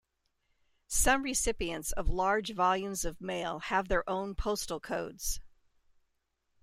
[0.87, 5.39] Some recipients of large volumes of mail have their own postal codes.